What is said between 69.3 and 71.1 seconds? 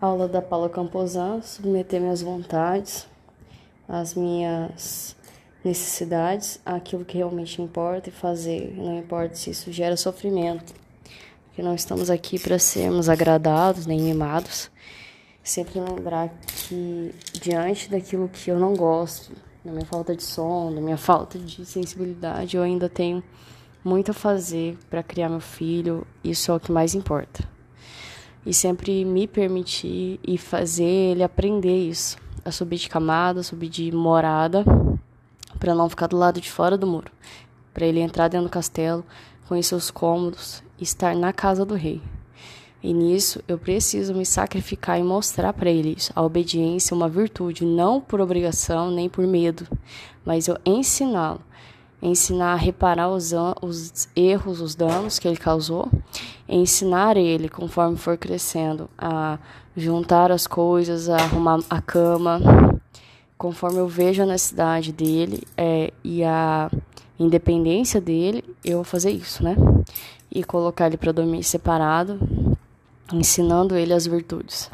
né? E colocar ele